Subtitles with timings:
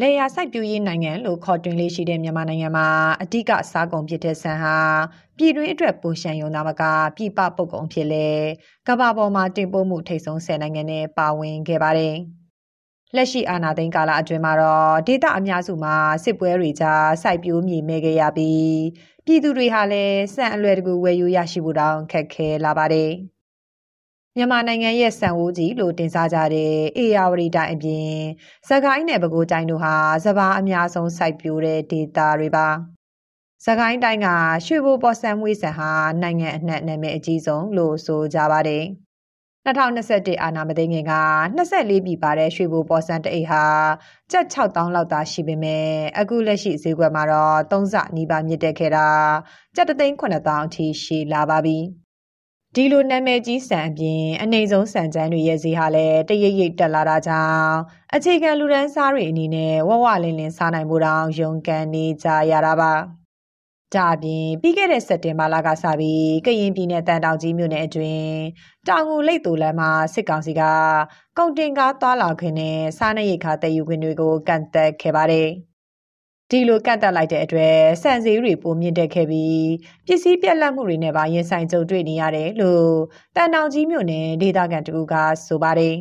[0.00, 2.88] လေယာစိုက်ပျိုးရေးနိုင်ငံလို့ခေါ်တွင်လေးရှိတဲ့မြန်မာနိုင်ငံမှာ
[3.22, 4.76] အ धिक စားကုန်ဖြစ်တဲ့ဆန်ဟာ
[5.36, 6.82] ပြည်တွင်းအတွက်ပိုရှံယုံသားမက
[7.16, 8.30] ပြည်ပပုတ်ကုန်ဖြစ်လေ
[8.88, 12.14] ကမ္ဘာပေါ်မှာတင်ပို့မှုထိပ်ဆုံးဆယ်နိုင်ငံနဲ့ပါဝင်ခဲ့ပါတယ်။
[13.16, 18.76] လက်ရှိအာဏာသိမ်းကာလအတွင်းမှာတော့ဒေသအများစုမှာစစ်ပွဲတွေကြားစိုက်ပျိုးမြေမဲခဲ့ရပြီး
[19.26, 23.12] ပြည်သူတွေဟာလည်းစံအလွယ်တကူဝယ်ယူရရှိဖို့တောင်ခက်ခဲလာပါတယ်။
[24.36, 28.12] မြန်မာနိုင်ငံရဲ့စံဝိုးကြီးလို့တင်စားကြတဲ့အေယာဝတီတိုင်းအပြင်
[28.68, 32.68] စကိုင်းနယ်ပဲခူးတိုင်းတို့ဟာစဘာအများဆုံးစိုက်ပျိုးတဲ့ဒေသတွေပါ
[33.66, 34.28] စကိုင်းတိုင်းက
[34.66, 35.90] ရွှေဘိုပေါ်ဆန်မွေးဆန်ဟာ
[36.22, 38.84] နိုင်ငံအနှံ့နာမည်အကြီးဆုံးလို့ဆိုကြပါတယ်
[39.66, 41.14] 2021အာနာမသိငင်က
[41.58, 43.64] 24ပြည်ပါတဲ့ရွှေဘိုပေါ်ဆန်တအိတ်ဟာ
[44.32, 45.86] ကျပ်6000လောက်သာရှိပေမဲ့
[46.18, 49.08] အခုလက်ရှိဈေးကွက်မှာတော့3ဆနီးပါးမြင့်တက်ခဲ့တာ
[49.76, 51.78] ကျပ်3,9000အထိရှိလာပါပြီ။
[52.76, 57.74] ဒီလိုနာမည်ကြီးစံအပြင်အနေဆုံးစံချမ်းတွေရဲ့ဈေးဟာလည်းတရိပ်ရိပ်တက်လာတာကြောင့်
[58.14, 62.92] အခြေခံလူဒန်းစားတွေအနေနဲ့ဝဝလင်းလင်းစားနိုင်မှုတောင်ရုန်းကန်နေကြရတာပါ။
[63.94, 68.32] ဒါအပြင်ပြီးခဲ့တဲ့စက်တင်ဘာလကစပြီးကရင်ပြည်နယ်တန်တောင်ကြီးမြို့နယ်အတွင်း
[68.88, 70.62] တောင်ငူလိတ်တူလမ်းမှာစစ်ကောင်စီက
[71.38, 75.50] ကုန်တင်ကားသွားလာခွင့်နဲ့စားနပ်ရိက္ခာတည်ယူခွင့်တွေကိုကန့်သက်ခဲ့ပါတယ်။
[76.50, 79.68] ဒီလိုကန့်တက်လိုက်တဲ့အတွက်စံစည်းတွေပိုမြင့်တက်ခဲ့ပြီး
[80.06, 82.92] ပစ္စည်းပြက်လက်မှုတွေနဲ့ပါရင်ဆိုင်ကြုံတွေ့နေရတယ်လို့
[83.36, 85.14] တန်တောင်ကြီးမြို့နယ်ဒေသခံတူက
[85.46, 85.96] ဆိုပါတယ်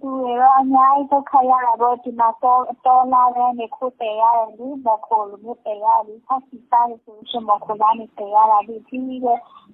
[0.00, 0.10] သူ
[0.40, 8.98] ရောအများကြီးဒုက္ခရတာပေါ့ဒီမှာတော့တော်လာတဲ့နေခုတည်ရတယ်လူမခိုလူမျိုးတည်ရတယ်ဖတ်စီစားရဆိုရှင်မခိုလာနေတည်ရတာဒီဒီ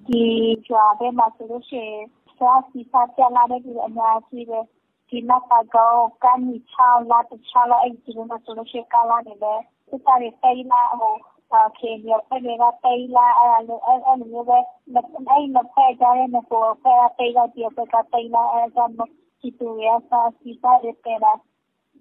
[0.07, 0.23] ဒီ
[0.67, 2.05] ကြွားပဲမှာဆိုလို့ရှိရင်
[2.39, 4.61] စားစီစားပြလာတဲ့ဒီအများကြီးပဲ
[5.11, 11.15] ဒီနောက်ကတော့ကန်နီချောင်းလာတချောင်းအဲ့ဒီလိုမှဆိုလို့ရှိရင်ကလာနေတယ်စစ်သားတွေပိတ်လာဟို
[11.79, 19.03] ခေမြေဖက်တွေကပိတ်လာအဲ့လိုအဲ့လိုမျိုးပဲအဲ့လိုဖက်ကြတဲ့နကိုဖက်ပိတ်လာဒီဖက်ကပိတ်လာအဲ့ဒါမှ
[19.41, 21.33] ဒီတူရစာစီတာတွေပိတ်လာ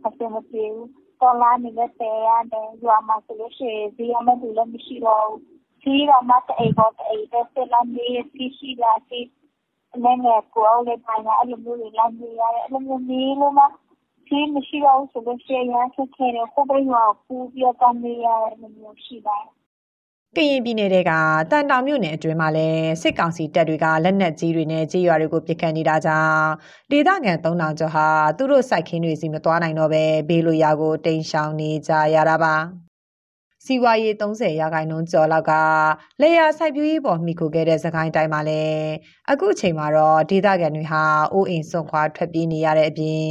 [0.05, 0.89] အစမပြေဘူး
[1.19, 5.41] တော်လာနေတဲ့တဲရတယ်ရွာမှာဆိုလို့ရှိရင်ဒီအမတူလည်းမရှိတော့ဘူး
[5.83, 9.19] ဒီတော့မတ်အိမ်ပေါ်အိမ်တဲ့ဆက်လာနေစီရှိလာစီ
[10.03, 13.65] လည်းငယ်ကိုလည်းပိုင်းအဲ့လိုမျိုးတွေလာနေရတယ်အဲ့လိုမျိုးနေလို့မှ
[14.27, 19.59] ဆေးမရှိတော့ဘူးဆိုလို့ရှိရင်ခက်ခဲတယ်ဟိုဘက်မှာပူပြီးတော့နေရတဲ့မျိုးရှိပါတယ်
[20.37, 21.11] ကရင်ပြည်နယ်က
[21.51, 26.49] တန်တောင်မြို့နယ်အတွင်းမှာလည်းစစ်ကောင်စီတပ်တွေကလက်နက်ကြီးတွေနဲ့ကြေးရွာတွေကိုပစ်ခတ်နေတာကြောင့်
[26.91, 28.07] ဒေသခံ3000ကျော်ဟာ
[28.37, 32.88] သူတို့စိုက်ခင်းတွေစီမသွားနိုင်တော့ပဲဘေးလိုရာကိုတိမ်းရှောင်နေကြရတာပါ
[33.65, 35.51] စီဝါရေး30ရာခိုင်နှုန်းကျော်လောက်က
[36.21, 38.89] လေယာစိုက်ပျိုးရေးပေါ်မိခိုခဲ့တဲ့စကိုင်းတိုင်းမှာလည်း
[39.31, 41.03] အခုအချိန်မှာတော့ဒေသခံတွေဟာ
[41.33, 43.29] အိုးအိမ်စွန့်ခွာထွက်ပြေးနေရတဲ့အပြင်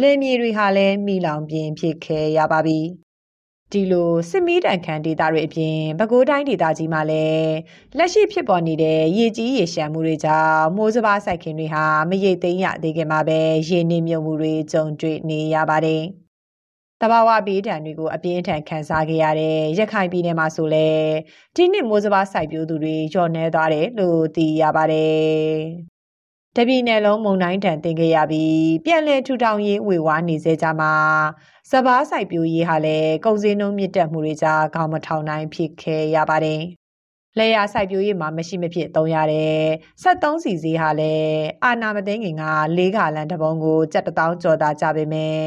[0.00, 2.80] လယ်မြေတွေဟာလည်းမိလောင်ပြင်းဖြစ်ခဲ့ရပါပြီ
[3.72, 7.52] ဒီလိုစစ်မီးတန်ခမ်းဒေတာတွေအပြင်ပဲခူးတိုင်းဒေတာကြီးမှာလည်း
[7.96, 16.04] လက်ရှိဖြစ်ပေါ်နေတဲ့ရေကြီးရေရှမ်းမှုတွေကြောင့်မိုးစဘာစိုက်ခင်းတွေဟာမရိတ်သိမ်းရသေးခင်မှာပဲရေနေမြုံမှုတွေကြုံတွေ့နေရပါတယ်။
[17.02, 20.88] တဘာဝဘေးဒဏ်တွေကိုအပြင်းအထန်ခံစားခဲ့ရတဲ့ရခိုင်ပြည်နယ်မှာဆိုလဲ
[21.56, 25.56] ဒီနှစ်မိုးစဘာစိုက်ပျိုးသူတွေညော့နေသွားတယ်လို့သိရပါတယ်။
[26.56, 30.94] တပြည်နယ်လုံးမုံတိုင်းတန်တင်ခဲ့ရပြီးပြန်လည်ထူထောင်ရေးဝေဝါးနေစေကြမှာ
[31.70, 36.60] စဘာစိုက်ပျိုးရေးဟာလည်းကုန်စည်နှုန်းမြင့်တက်မှုတွေကြားခေါင်းမထောင်နိုင်ဖြစ်ခဲ့ရပါတယ်။
[37.38, 39.58] လက်ရစိုက်ပျိုးရေးမှာမရှိမဖြစ်သုံးရတဲ့
[40.02, 42.44] 73စီစီဟာလည်းအာနာမသိငင်က
[42.78, 45.40] ၄ခါလန်တပုံကိုကြက်တထောင်ကျော်သာကြပေမဲ့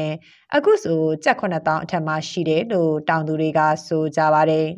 [0.54, 4.68] အခုဆိုကြက်9000အထက်မှာရှိတယ်လို့တောင်သူတွေကဆိုကြပါတယ်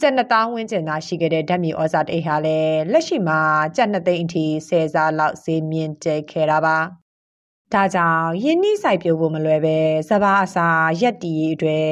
[0.00, 3.40] ကျက်နှစ်တောင်းဝန်းကျင်သာရှိခဲ့တဲ့ဓာတ်မြေဩဇာတိတ်ဟာလည်းလက်ရှိမှာ
[3.76, 6.78] ကျက်နှစ်သိန်းအထိဆယ်စားလောက်ဈေးမြင့်တက်ခဲ့တာပါ
[7.74, 9.76] ဒါကြောင့်ယင်းနှိစိုက်ပျိုးဖို့မလွယ်ပဲ
[10.10, 10.66] စဘာအစာ
[11.00, 11.88] ရက်တီရေးအတွက်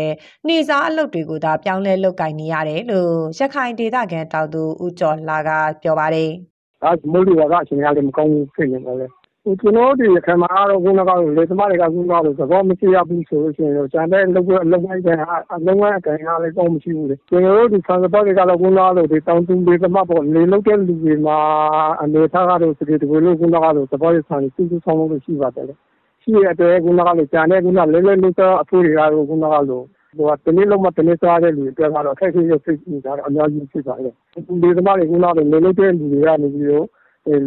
[0.48, 5.50] နေစားအလုပ်တွေကိုသာပြောင်းလဲလုပ်ကင်နေရတယ်လို့ရခိုင်ဒေသခံတောက်သူဦးကျော်လာက
[5.82, 6.30] ပြောပါတယ်။
[6.84, 9.06] အဲမိုးလေဝသအချိန်ကလည်းမကောင်းဘူးဖြစ်နေတယ်လေ။
[9.44, 15.08] ကျွန်တော်တို့ရခိုင်မှာတော့ခုနကလေသမားတွေကခုနကသဘောမရှိရဘူးဆိုလို့ရှိရင်တော့ကျန်တဲ့လုပ်အလုပ်ပိုင်းက
[15.54, 21.38] အလုပ်ပိုင်းအကင်ကလည်းကောင်းမရှိဘူးလေ။ကျွန်တော်တို့ဒီဆန်စပါးတွေကတော့ခုနကတော့ဒီတောင်သူတွေသမားပေါ့လေလုပ်တဲ့လူတွေမှာ
[22.02, 25.74] အနေထားကတော့စကေတဝေလို့ခုနကတော့သဘောရဆန်စုစုဆောင်းလို့ရှိပါတယ်လေ။
[26.22, 29.84] ရှိရတဲ့ခုနကလည်းကျန်တဲ့ခုနလဲလဲလို့ဆိုအဖိုးတွေကတော့ခုနကလို့
[30.16, 34.10] ဟိုကတနေ့လုံးမတနေ့စားတဲ့လူတွေကတော့အခက်အခဲရစိတ်နေတာတော့အများကြီးဖြစ်ပါလေ။
[34.62, 36.86] ဒီသမားတွေခုနကတော့လေလုပ်တဲ့လူတွေကနေပြီးတော့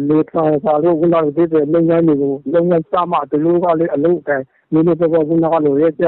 [0.08, 6.06] လေထန်စာလို့ခုနကဒီတဲ့လုပ်ငန်းတွေကိုလုပ်ငန်းစမှဒီလိုကလေးအလုပ်အတိုင်းနေနေပေါ်ပေါ်ခုနကလိုရဲကြ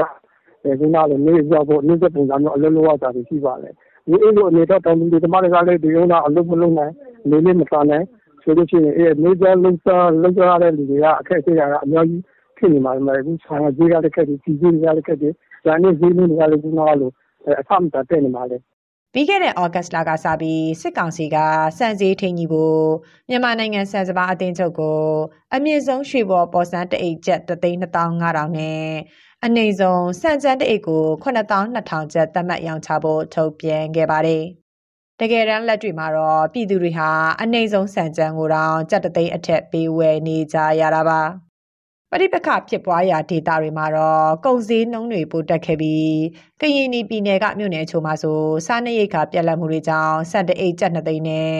[0.63, 6.93] အဲခုနကလည်းနေရောက်ဖို့နေတဲ့ပုံစံမျိုးအလုပ်လုပ်ရတာရှိပါလေဒီအဲ့လိုအနေတော့တောင်သူတွေသမားတွေကလည်းဒီဥနာအလုပ်မလုပ်နိုင်
[7.29, 8.05] နေလေးမစားနိုင်
[8.43, 12.21] ဆိုလို့ရှိရင်အဲနေကြလုံစားလုံစားရတဲ့လူတွေကအခက်အခဲတွေကအများကြီး
[12.57, 15.33] ဖြစ်နေမှာပဲအခုဆောင်ကြီးကလည်းခက်တယ်စီကြီးကလည်းခက်တယ်
[15.65, 17.11] ဇာနေဈေးနှုန်းတွေကလည်းခုနကလို
[17.59, 18.57] အဆမတတက်နေမှာလေ
[19.13, 21.37] ပြီးခဲ့တဲ့ဩဂတ်စ်လကစပြီးစစ်ကောင်စီက
[21.77, 22.83] စံစည်းထိန်ကြီးဖို့
[23.29, 25.01] မြန်မာနိုင်ငံစံစပါအသင်းချုပ်ကို
[25.53, 28.85] အမြင့်ဆုံးရွှေဘော်ပေါ်စန်းတအိတ်ကျပ်32500နဲ့
[29.45, 34.43] အနှိမ့်ဆုံးစံကျန်းတအိတ်ကို9200ကျပ်သတ်မှတ်ရောင်းချဖို့ထုတ်ပြန်ခဲ့ပါတယ်။
[35.19, 37.09] တကယ်တမ်းလက်တွေ့မှာတော့ပြည်သူတွေဟာ
[37.41, 41.21] အနှိမ့်ဆုံးစံကျန်းကိုတောင်ကျပ်တသိန်းအထက်ပေးဝယ်နေကြရတာပါ။
[42.13, 46.13] ပဋိပက္ခဖြစ်ပွားရာဒေသတွေမှာတော့ကုန်စည်နှုန်းတွေပိုတက်ခဲ့ပြီး
[46.61, 48.37] ကရင်ပြည်နယ်ကမြို့နယ်အချို့မှာဆို
[48.67, 51.53] စားနပ်ရိက္ခာပြက်လက်မှုတွေကြောင့်စက်တအိတ်ကျပ်2သိန်းနဲ့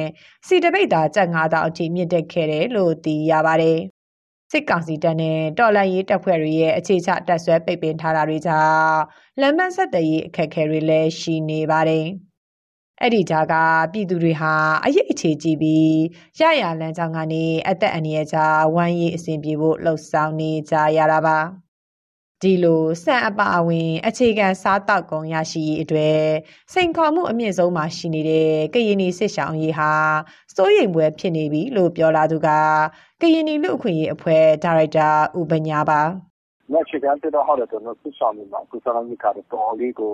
[0.48, 3.80] စီတပိတ်သာကျပ်9000အထိမြင့်တက်ခဲ့တယ်လို့သိရပါတယ်။
[4.52, 9.00] စစ်ကောင်စီတပ်နဲ့တော်လှန်ရေးတပ်ဖွဲ့တွေရဲ့အခြေချတပ်ဆွဲပိတ်ပင်ထားတာတွေကြောင့်
[9.42, 12.06] လမ်းမဆက်တရေးအခက်အခဲတွေလည်းရှိနေပါတယ်။
[13.02, 13.54] အဲ့ဒီကြားက
[13.92, 14.54] ပြည်သူတွေဟာ
[14.86, 15.96] အရေးအခြေကြည့်ပြီး
[16.40, 21.38] ရရလမ်းကြောင်းကနေအသက်အန္တရာယ်ကြားဝမ်းရည်အစဉ်ပြေဖို့လှုပ်ဆောင်နေကြရတာပါ
[22.42, 26.20] ဒီလိုစံအပါအဝင် အခြေခံစားတောက်ကုန်ရရှိရေးအတွက်
[26.74, 29.92] စိန်ခေါ်မှုအမြင့်ဆုံးမှာရှိနေတဲ့ကရင်နီစစ်ဆောင်ရေးဟာ
[30.56, 32.50] စိုးရိမ်ပွဲဖြစ်နေပြီလို့ပြောလာသူက
[33.22, 35.10] ကရင်နီလူအခွင့်အရေးအဖွဲ့ဒါရိုက်တာ
[35.40, 36.02] ဦးပညာပါ။
[36.74, 40.14] လက်ရှိကတည်းကဟောတဲ့တော့စစ်ဆောင်ရေးမှာကုသလမိကတော်လေးကို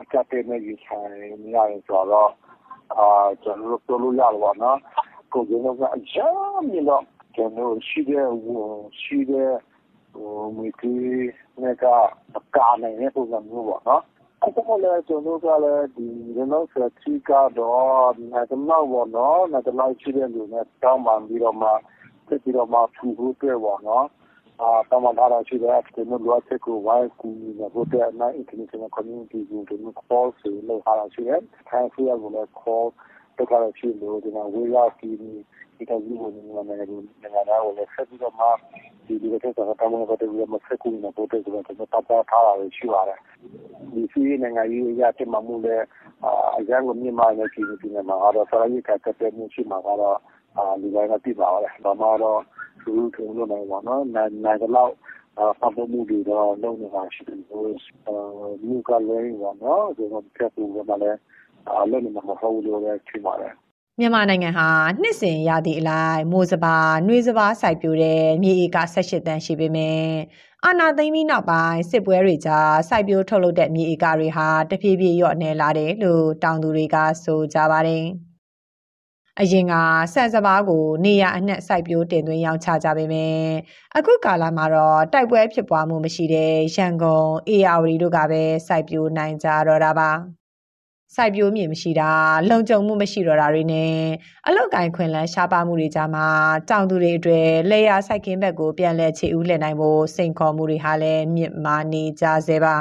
[0.00, 1.08] အကြက်တဲနဲ့ရေဆိုင်
[1.42, 2.32] နေရတယ်ဆိုတော့
[2.96, 3.06] အာ
[3.42, 4.78] ကျွန်တော်တို့ပြောလို့ရတော့ပါနော်
[5.32, 7.04] ကိုကျွန်တော်ကအကြမ်းမြင်တော့
[7.34, 8.26] ကျွန်တော်ရှိတဲ့
[9.00, 9.52] ရှိတဲ့
[10.14, 11.28] ဟိုမိကြီး
[11.62, 11.84] နဲ့က
[12.56, 14.02] ကာနေတဲ့ပုံစံမျိုးပေါ့နော်
[14.42, 16.06] အဲ့တော့လည်းကျွန်တော်ကလည်းဒီ
[16.36, 21.68] ရနော့ဆက်ချီကတော့နာတမောက်ပေါ့နော်နာတလိုက်ရှိတဲ့လူနဲ့တောင်းပန်ပြီးတော့မှ
[22.28, 24.06] တက်ပြီးတော့မှထူဖို့တွေ့ပေါ့နော်
[24.62, 32.86] အာတမန်ထားတာရှိတယ် ကျွန်တော်လိုအပ်ချက်ကို ဝိုင်းကူညီဖို့တဲ့နိုင် international community ကို ကျွန်တော် call ဆိုလို့ထားတာရှိတယ် ထိုင်ဖီယာကိုလည်း call
[33.36, 35.30] တက်တာရှိလို့ဒီမှာဝေးရောက်ပြီးဒီ
[35.90, 38.46] ကကြီးကိုမြန်မာနိုင်ငံနိုင်ငံသားကိုလည်း ဆက်ပြီးတော့မှ
[39.06, 43.20] ဒီဒီကတည်းကတမန်တော်တွေမဆက်ကူနေဖို့တဲ့ကျွန်တော်တပ်သားထားတာရှိပါတယ်
[43.94, 45.84] ဒီစီနိုင်ငံရေးရတဲ့မှမူလည်း
[46.58, 50.18] အရန်ကိုမြန်မာနဲ့ ပြည်သူတွေမှာတော့ဆရာကြီးကတက်တဲ့မှုရှိမှာကတော့
[50.58, 52.40] အာဒီပိုင်းကပြပါပါတယ်။ဒါမှတော့
[52.88, 54.92] သူတို့ထုံလို့နိုင်ပါတော့နိုင်နိုင်တော့
[55.64, 57.64] အပမှုတွေတော့လုံးနေတာရှိတယ်ဟို
[58.66, 61.18] မြူကလည်းရောနော်ဒီတော့ပြတ်ဖို့ကလည်း
[61.82, 63.54] အလုံးနေမှာမဟုတ်လို့လည်းချိန်ပါတယ်
[64.00, 64.68] မြန်မာနိုင်ငံဟာ
[65.02, 66.76] နှစ်စဉ်ရာသီအလိုက်မိုးစပါ၊
[67.06, 70.06] နှွေစပါစိုက်ပျိုးတဲ့မြေဧက18တန်းရှိပေမဲ့
[70.64, 78.04] အာနာသိမ့်ပြီးနောက်ပိုင်းစစ်ပွဲတွေကြားစိုက်ပျိုးထုတ်လုပ်တဲ့မြေဧကတွေဟာတဖြည်းဖြည်းလျော့နေလာတယ်လို့တောင်သူတွေကဆိုကြပါတယ်။
[79.40, 79.74] အရင်က
[80.12, 83.50] ဆန်စပါးကိုနေရအနှက်စိုက်ပျိုးတင်သွင်းရောင်းချကြပေမယ့်
[83.96, 90.10] အခုကာလမှာတော့တိုက်ပွဲဖြစ်ပွားမှုမရှိတဲ့ရန်ကုန်အေယာဝတီတို့ကပဲစိုက်ပျိုးနိုင်ကြတော့တာပါ
[91.16, 92.10] စိုက်ပျိုးမြေမရှိတာ
[92.50, 93.96] လုံခြုံမှုမရှိတော့တာတွေနဲ့
[94.46, 96.26] အလုတ်ကင်ခွင်လန်းရှားပါမှုတွေကြားမှာ
[96.68, 102.76] တောင်သူတွေအတွက်လေယာစိုက်ခင်းဘက်ကိုပြန်လဲချေဦးလှည့်နိုင်ဖို့စိန်ခေါ်မှုတွေဟာလည်းမြင့်မားနေကြဆဲပါ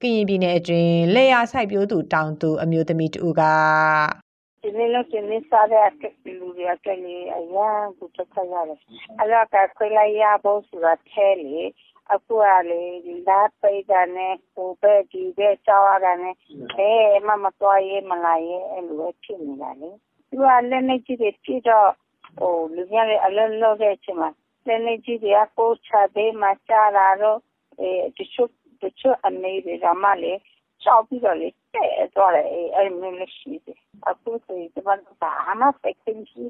[0.00, 3.42] ကရင်ပြည်နယ်အတွင်းလေယာစိုက်ပျိုးသူတောင်သူအမျိုးသမီးတူက
[4.66, 5.88] ဒီနေ့လုံးဒီနေ့စားတဲ့
[6.38, 8.80] လူတွေကလည်းအရန်ကိုတက်ခရတယ်
[9.18, 11.58] အဲ့တော့ကခွေလိုက်ရဖို့ဆိုတာထဲလေ
[12.12, 16.34] အခုကလေဒီဓာတ်ပိတ်တာနဲ့ဟိုပဲဒီပဲကြောက်ရတာနဲ့
[16.76, 16.90] အဲ
[17.28, 19.90] မမတော်ရေးမလာရေးအဲ့လိုပဲဖြစ်နေတာလေ
[20.30, 21.90] သူကလည်းနေကြည့်တယ်ဖြစ်တော့
[22.38, 24.30] ဟိုလူများလည်းအလုံးလုံးတဲ့အချိန်မှာ
[24.66, 27.38] လည်းနေကြည့်တယ်ကိုချတဲ့မှာကြားလာတော့
[27.80, 28.50] အဲတချို့
[28.82, 30.32] တချို့အနေတွေကမှလေ
[30.84, 32.42] ကြောက်ပြီးတော့လေတဲ့တော့လေ
[32.74, 36.44] အဲ့မျိုးလေးရှိတယ်အခုဆိုရင်ဒီမှာဘာမှစိတ်ချင်းရှိ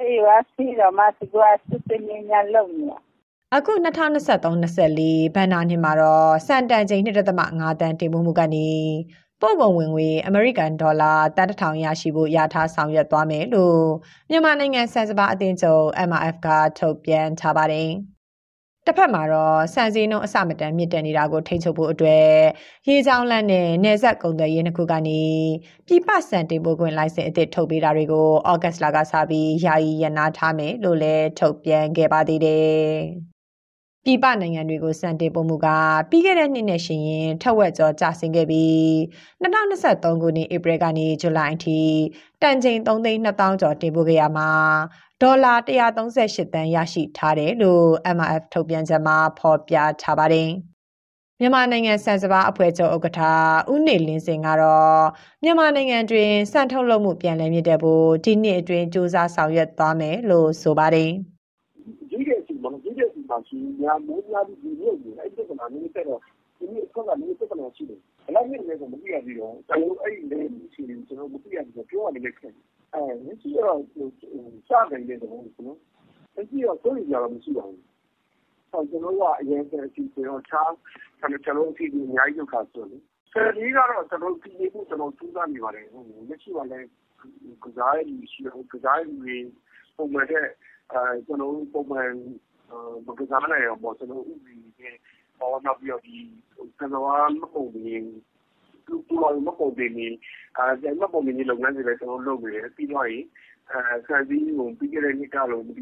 [0.00, 2.88] အေးဝါစီတော့မစီကွာစစ်စစ်ညညာလုံးနေ
[3.54, 8.68] အခု2023-24ဘဏ္ဍာနှစ်မှာတော့စံတန်ချိန်2.5တန်တင်ပို့မှုကနေ
[9.40, 13.82] ပို့ကုန်ဝင်ငွေအမေရိကန်ဒေါ်လာတန်တထောင်ရရှိဖို့ရထားဆောင်ရွက်သွားမယ်လို့
[14.30, 17.88] မြန်မာနိုင်ငံစံစပါအသင်းချုပ် MRF ကထုတ်ပြန်ထားပါတယ်။
[18.88, 22.28] တစ်ဖက်မှာတော့စံစည်းနှုန်းအစမတန်မြင့်တက်နေတာကိုထိန်းချုပ်ဖို့အတွက်
[22.88, 25.22] ရေချောင်းလန့်နဲ့နေဆက်ကုန်သွယ်ရေးနှစ်ခုကနေ
[25.86, 32.92] ပြည်ပစံတင်ပို့ခွင့်လိုင်စင်အသစ်ထုတ်ပေးတာတွေကိုဩဂတ်စ်လကစပြီးယာယီရနာထားမယ်လို့လည်းထုတ်ပြန်ခဲ့ပါသေးတယ်။
[34.04, 35.68] ပြည်ပနိုင်ငံတွေကိုစံတင်ပို့မှုက
[36.10, 38.80] ပြီးခဲ့တဲ့နှစ်နဲ့ရှင်ရင်ထက်ဝက်ကျော်ကျဆင်းခဲ့ပြီး
[39.42, 41.80] 2023ခုနှစ်ဧပြီကနေဇူလိုင်အထိ
[42.42, 44.50] တန်ချိန်3သိန်း2000ကျော်တင်ပို့ခဲ့ရမှာ
[45.22, 50.50] ဒေါ်လာ138တန်းရရှိထားတယ်လို့ MRF ထုတ်ပြန်ချက်မှာဖော်ပြထားပါတယ်။
[51.40, 53.20] မြန်မာနိုင်ငံစံစပါအဖွဲ့ချုပ်ဥက္ကဋ္ဌ
[53.72, 55.02] ဦးနေလင်းစင်ကတော့
[55.42, 61.10] မြန်မာနိုင်ငံတွင်စံထုတ်လုပ်မှုပြန်လည်မြင့်တက်ဖို့ဒီနှစ်အတွင်းစ조사ဆောင်ရွက်သွားမယ်လို့ဆိုပါတယ်။
[62.10, 66.20] ဒီရဲ့စီမကြီးရဲ့စီမှာရှိညာမိုးများပြီးဒီနေ့အဲ့ဒီကနာနေတက်တော့
[66.58, 70.38] ဒီနေ့အခွင့်အရေးတက်တယ်ရှိတယ်ဘယ်လောက်မြင့်လဲဆိုမသိရသေးတော့ကျွန်တော်အဲ့ဒီလေ
[70.74, 72.77] ရှိနေကျွန်တော်မသိရဘူးပြောရတယ်လေခင်အဲ
[73.24, 73.78] မြစ်ကြီးတော့
[74.68, 75.78] ရှာတယ်လေတော့ကျွန်တော်
[76.34, 77.82] မြစ်ကြီးတော့ စိုးရိမ်ကြတော့ မရှိပါဘူး
[78.70, 80.72] ဟောကျွန်တော်ကအရင်ကစီစဉ်တော့ချား
[81.18, 83.02] ကျွန်တော်ကျွန်တော်ဒီအများကြီးလောက်ခါဆိုလို့
[83.32, 86.88] ဆယ်ကြီးကတော့ ကျွန်တော်ဒီနေ့ကျွန်တော်စူးစမ်းနေပါတယ်ဟိုမြစ်ကြီးကလည်း
[87.64, 89.02] ကစားရည်ရှိတော့ကစားရ
[89.34, 89.44] ည်
[89.96, 90.46] ပုံမှန်တဲ့
[90.92, 92.10] အဲကျွန်တော်ပုံမှန်
[93.06, 94.94] မကစားနိုင်အောင်ပေါ့ကျွန်တော်ဥပဒေနဲ့
[95.38, 96.16] ပေါ်နောက်ပြီးတော့ဒီ
[96.78, 97.44] ကစားမ
[98.88, 100.06] ပုံပြီးသူ့လိုမပုံပြီးနေ
[100.56, 103.24] အဲမပုံပြီးလုပ်ငန်းတွေလည်း ကျွန်တော်လုပ်နေတယ် ပြီးတော့ရင်
[103.70, 105.72] အဲဆန်ပြီးဟို ပြီးခဲ့တဲ့နှစ်ကလို့ဒီ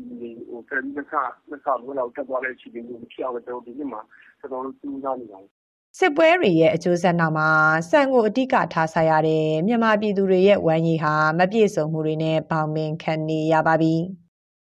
[0.48, 4.00] ဟိုဆန်ပြီးနှစ်ခါနှစ်ခါဘယ်လောက်တက်သွားတဲ့ အချိန်မျိုး မဖြစ်အောင်ကျွန်တော်ဒီနှစ်မှာ
[4.40, 5.50] ကျွန်တော်တို့စူးစမ်းနေပါတယ်
[5.98, 7.48] စစ်ပွဲတွေရဲ့ အကျိုးဆက်နောက်မှာ
[7.90, 13.94] စံကို အဓိကထားဆိုင်ရတဲ့ မြန်မာပြည်သူတွေရဲ့ ဝမ်းရည်ဟာ မပြည့်စုံမှုတွေနဲ့ပေါင်ပင်ခံနေရပါပြီ။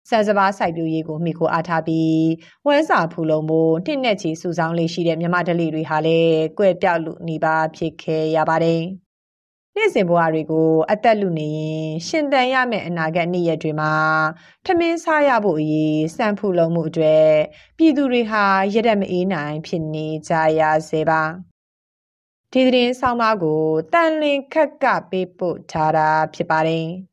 [0.10, 2.24] ဆန်စပါးစိုက်ပျိုးရေးကိုမှီခိုအားထားပြီး
[2.68, 8.84] ဝမ်းစာဖူလုံဖို့နှစ်နဲ့ချီစုဆောင်းလေးရှိတဲ့မြမဒလိတွေဟာလည်းကွဲ့ပြောက်လူနေပါဖြစ်ခဲ့ရပါတယ်။
[9.76, 13.94] နေ့စဉ်ဘဝတွေကိုအသက်လူနေရင်ရှင်သန်ရမယ့်အနာဂတ်နေ့ရက်တွေမှာ
[14.66, 17.30] ထမင်းစားရဖို့အရေးစံဖူလုံမှုအတွက်
[17.78, 18.44] ပြည်သူတွေဟာ
[18.74, 21.22] ရရက်မအေးနိုင်ဖြစ်နေကြရစေပါ
[22.52, 26.88] ဒီသတင်းဆောင်မကိုတန်လင်ခက်ကပေးပို့ထားတာဖြစ်ပါတယ်။